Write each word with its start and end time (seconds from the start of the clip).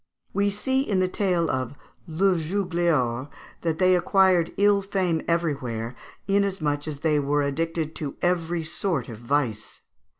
We 0.33 0.49
see 0.49 0.81
in 0.81 0.99
the 0.99 1.07
tale 1.07 1.47
of 1.47 1.75
"Le 2.07 2.35
Jugleor" 2.35 3.29
that 3.61 3.77
they 3.77 3.95
acquired 3.95 4.51
ill 4.57 4.81
fame 4.81 5.21
everywhere, 5.27 5.93
inasmuch 6.27 6.87
as 6.87 7.01
they 7.01 7.19
were 7.19 7.43
addicted 7.43 7.93
to 7.97 8.15
every 8.23 8.63
sort 8.63 9.09
of 9.09 9.19
vice. 9.19 9.81